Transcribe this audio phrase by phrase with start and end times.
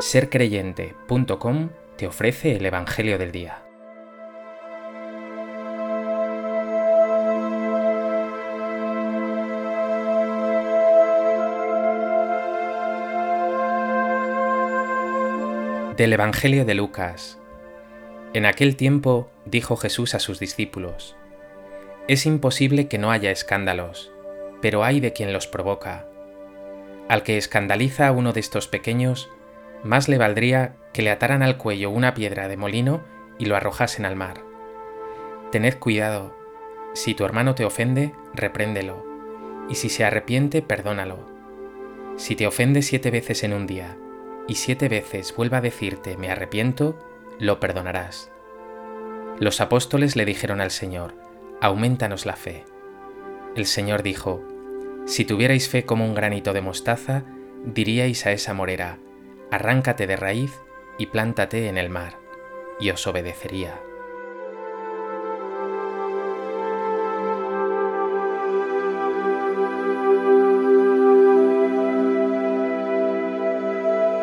[0.00, 1.68] sercreyente.com
[1.98, 3.62] te ofrece el Evangelio del Día.
[15.96, 17.38] Del Evangelio de Lucas.
[18.32, 21.14] En aquel tiempo dijo Jesús a sus discípulos,
[22.08, 24.10] Es imposible que no haya escándalos,
[24.62, 26.06] pero hay de quien los provoca.
[27.08, 29.28] Al que escandaliza a uno de estos pequeños,
[29.84, 33.02] más le valdría que le ataran al cuello una piedra de molino
[33.38, 34.42] y lo arrojasen al mar.
[35.52, 36.36] Tened cuidado,
[36.92, 39.06] si tu hermano te ofende, repréndelo,
[39.68, 41.18] y si se arrepiente, perdónalo.
[42.16, 43.96] Si te ofende siete veces en un día,
[44.46, 46.98] y siete veces vuelva a decirte me arrepiento,
[47.38, 48.30] lo perdonarás.
[49.38, 51.14] Los apóstoles le dijeron al Señor,
[51.60, 52.64] aumentanos la fe.
[53.54, 54.42] El Señor dijo,
[55.06, 57.24] si tuvierais fe como un granito de mostaza,
[57.64, 58.98] diríais a esa morera,
[59.50, 60.60] arráncate de raíz
[60.98, 62.18] y plántate en el mar,
[62.78, 63.80] y os obedecería.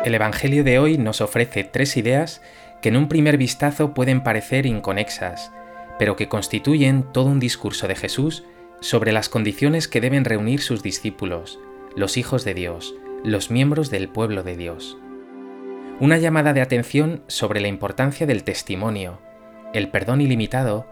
[0.04, 2.40] El Evangelio de hoy nos ofrece tres ideas
[2.80, 5.52] que en un primer vistazo pueden parecer inconexas,
[5.98, 8.44] pero que constituyen todo un discurso de Jesús
[8.80, 11.58] sobre las condiciones que deben reunir sus discípulos,
[11.96, 14.96] los hijos de Dios, los miembros del pueblo de Dios.
[16.00, 19.18] Una llamada de atención sobre la importancia del testimonio,
[19.74, 20.86] el perdón ilimitado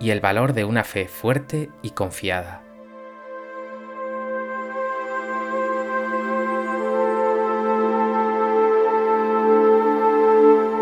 [0.00, 2.64] y el valor de una fe fuerte y confiada.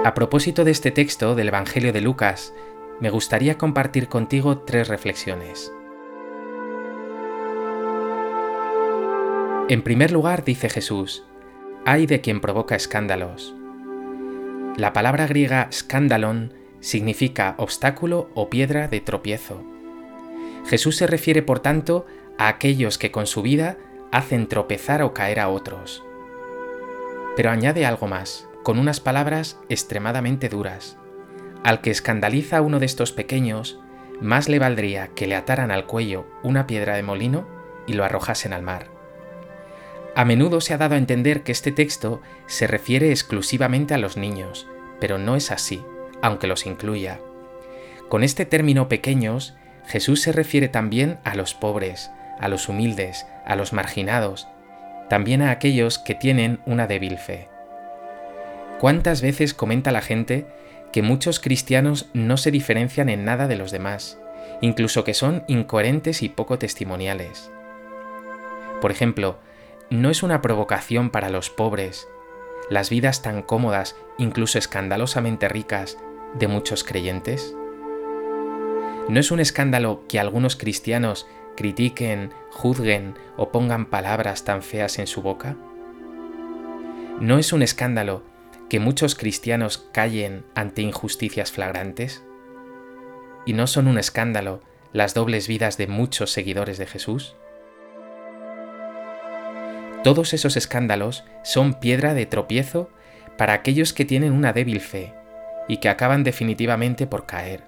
[0.04, 2.54] A propósito de este texto del Evangelio de Lucas,
[2.98, 5.70] me gustaría compartir contigo tres reflexiones.
[9.68, 11.26] En primer lugar, dice Jesús,
[11.84, 13.54] hay de quien provoca escándalos.
[14.76, 19.64] La palabra griega scandalon significa obstáculo o piedra de tropiezo.
[20.66, 22.04] Jesús se refiere, por tanto,
[22.36, 23.78] a aquellos que con su vida
[24.12, 26.04] hacen tropezar o caer a otros.
[27.36, 30.98] Pero añade algo más, con unas palabras extremadamente duras.
[31.64, 33.80] Al que escandaliza a uno de estos pequeños,
[34.20, 37.46] más le valdría que le ataran al cuello una piedra de molino
[37.86, 38.95] y lo arrojasen al mar.
[40.16, 44.16] A menudo se ha dado a entender que este texto se refiere exclusivamente a los
[44.16, 44.66] niños,
[44.98, 45.84] pero no es así,
[46.22, 47.20] aunque los incluya.
[48.08, 49.54] Con este término pequeños,
[49.86, 52.10] Jesús se refiere también a los pobres,
[52.40, 54.48] a los humildes, a los marginados,
[55.10, 57.50] también a aquellos que tienen una débil fe.
[58.80, 60.46] ¿Cuántas veces comenta la gente
[60.92, 64.18] que muchos cristianos no se diferencian en nada de los demás,
[64.62, 67.50] incluso que son incoherentes y poco testimoniales?
[68.80, 69.44] Por ejemplo,
[69.90, 72.08] no es una provocación para los pobres,
[72.70, 75.98] las vidas tan cómodas, incluso escandalosamente ricas,
[76.34, 77.54] de muchos creyentes?
[79.08, 85.06] ¿No es un escándalo que algunos cristianos critiquen, juzguen o pongan palabras tan feas en
[85.06, 85.56] su boca?
[87.20, 88.24] ¿No es un escándalo
[88.68, 92.24] que muchos cristianos callen ante injusticias flagrantes?
[93.46, 94.60] ¿Y no son un escándalo
[94.92, 97.36] las dobles vidas de muchos seguidores de Jesús?
[100.06, 102.88] Todos esos escándalos son piedra de tropiezo
[103.36, 105.12] para aquellos que tienen una débil fe
[105.66, 107.64] y que acaban definitivamente por caer.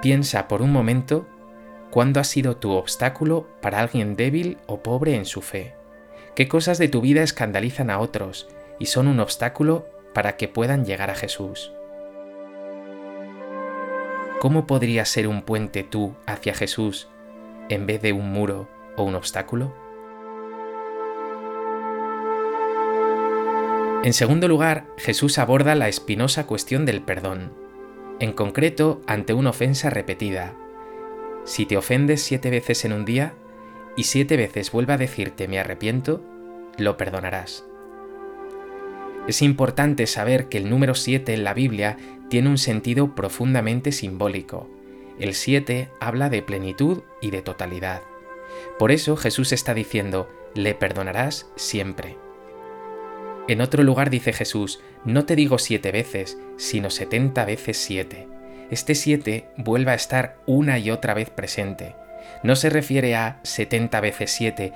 [0.00, 1.28] Piensa por un momento
[1.90, 5.74] cuándo ha sido tu obstáculo para alguien débil o pobre en su fe.
[6.34, 10.86] ¿Qué cosas de tu vida escandalizan a otros y son un obstáculo para que puedan
[10.86, 11.74] llegar a Jesús?
[14.40, 17.06] ¿Cómo podrías ser un puente tú hacia Jesús
[17.68, 18.66] en vez de un muro
[18.96, 19.83] o un obstáculo?
[24.04, 27.54] En segundo lugar, Jesús aborda la espinosa cuestión del perdón,
[28.20, 30.54] en concreto ante una ofensa repetida.
[31.46, 33.32] Si te ofendes siete veces en un día
[33.96, 36.22] y siete veces vuelve a decirte me arrepiento,
[36.76, 37.64] lo perdonarás.
[39.26, 41.96] Es importante saber que el número 7 en la Biblia
[42.28, 44.68] tiene un sentido profundamente simbólico.
[45.18, 48.02] El 7 habla de plenitud y de totalidad.
[48.78, 52.18] Por eso Jesús está diciendo, le perdonarás siempre.
[53.46, 58.26] En otro lugar dice Jesús, no te digo siete veces, sino setenta veces siete.
[58.70, 61.94] Este siete vuelve a estar una y otra vez presente.
[62.42, 64.72] No se refiere a setenta veces siete,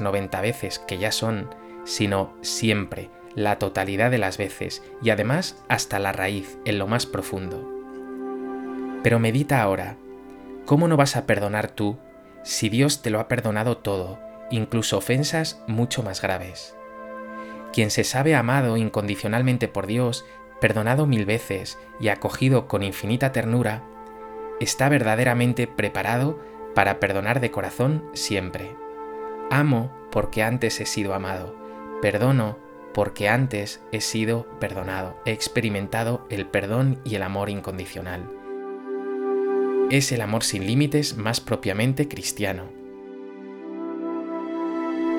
[0.00, 1.48] noventa veces, que ya son,
[1.86, 7.06] sino siempre, la totalidad de las veces, y además hasta la raíz, en lo más
[7.06, 7.66] profundo.
[9.02, 9.96] Pero medita ahora,
[10.66, 11.96] ¿cómo no vas a perdonar tú
[12.42, 14.18] si Dios te lo ha perdonado todo,
[14.50, 16.76] incluso ofensas mucho más graves?
[17.74, 20.24] Quien se sabe amado incondicionalmente por Dios,
[20.60, 23.82] perdonado mil veces y acogido con infinita ternura,
[24.60, 26.38] está verdaderamente preparado
[26.76, 28.76] para perdonar de corazón siempre.
[29.50, 31.56] Amo porque antes he sido amado.
[32.00, 32.58] Perdono
[32.92, 35.16] porque antes he sido perdonado.
[35.24, 38.30] He experimentado el perdón y el amor incondicional.
[39.90, 42.70] Es el amor sin límites más propiamente cristiano.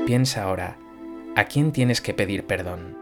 [0.06, 0.78] Piensa ahora,
[1.36, 2.98] ¿a quién tienes que pedir perdón?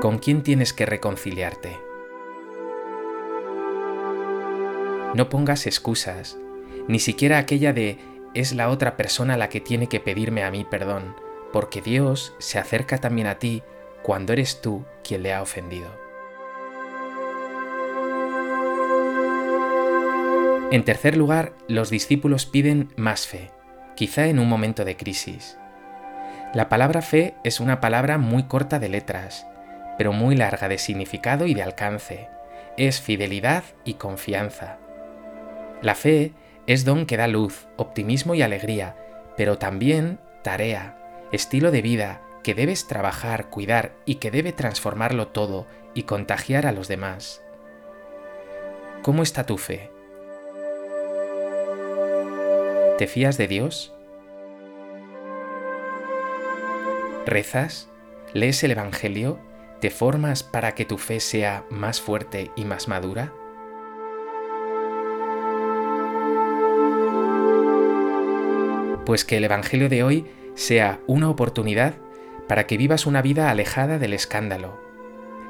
[0.00, 1.76] ¿Con quién tienes que reconciliarte?
[5.14, 6.38] No pongas excusas,
[6.88, 7.98] ni siquiera aquella de
[8.32, 11.14] es la otra persona la que tiene que pedirme a mí perdón,
[11.52, 13.62] porque Dios se acerca también a ti
[14.02, 15.90] cuando eres tú quien le ha ofendido.
[20.70, 23.50] En tercer lugar, los discípulos piden más fe,
[24.00, 25.58] quizá en un momento de crisis.
[26.54, 29.46] La palabra fe es una palabra muy corta de letras,
[29.98, 32.30] pero muy larga de significado y de alcance.
[32.78, 34.78] Es fidelidad y confianza.
[35.82, 36.32] La fe
[36.66, 38.96] es don que da luz, optimismo y alegría,
[39.36, 40.96] pero también tarea,
[41.30, 46.72] estilo de vida que debes trabajar, cuidar y que debe transformarlo todo y contagiar a
[46.72, 47.42] los demás.
[49.02, 49.90] ¿Cómo está tu fe?
[53.00, 53.94] ¿Te fías de Dios?
[57.24, 57.88] ¿Rezas?
[58.34, 59.38] ¿Lees el Evangelio?
[59.80, 63.32] ¿Te formas para que tu fe sea más fuerte y más madura?
[69.06, 71.94] pues que el Evangelio de hoy sea una oportunidad
[72.48, 74.78] para que vivas una vida alejada del escándalo,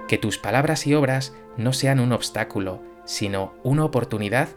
[0.06, 4.50] que tus palabras y obras no sean un obstáculo, sino una oportunidad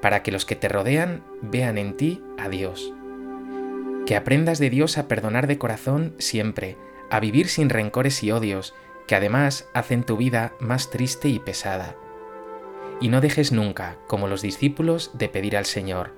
[0.00, 2.92] para que los que te rodean vean en ti a Dios.
[4.06, 6.76] Que aprendas de Dios a perdonar de corazón siempre,
[7.10, 8.74] a vivir sin rencores y odios,
[9.06, 11.96] que además hacen tu vida más triste y pesada.
[13.00, 16.14] Y no dejes nunca, como los discípulos, de pedir al Señor,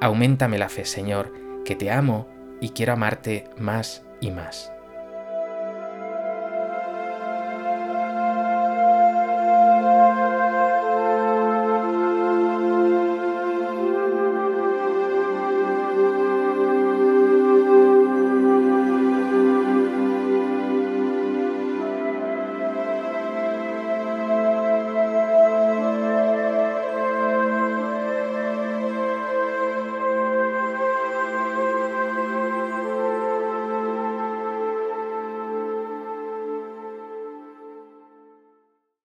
[0.00, 1.32] aumentame la fe, Señor,
[1.64, 2.28] que te amo
[2.60, 4.72] y quiero amarte más y más.